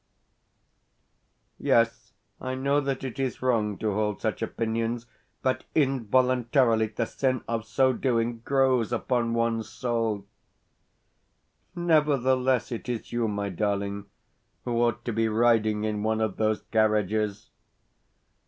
Yes, 1.59 2.13
I 2.39 2.55
know 2.55 2.81
that 2.81 3.03
it 3.03 3.19
is 3.19 3.43
wrong 3.43 3.77
to 3.77 3.93
hold 3.93 4.19
such 4.19 4.41
opinions, 4.41 5.05
but 5.43 5.65
involuntarily 5.75 6.87
the 6.87 7.05
sin 7.05 7.43
of 7.47 7.65
so 7.67 7.93
doing 7.93 8.39
grows 8.39 8.91
upon 8.91 9.35
one's 9.35 9.69
soul. 9.69 10.25
Nevertheless, 11.75 12.71
it 12.71 12.89
is 12.89 13.11
you, 13.13 13.27
my 13.27 13.49
darling, 13.49 14.07
who 14.65 14.71
ought 14.81 15.05
to 15.05 15.13
be 15.13 15.27
riding 15.29 15.83
in 15.83 16.01
one 16.01 16.19
of 16.19 16.37
those 16.37 16.63
carriages. 16.71 17.51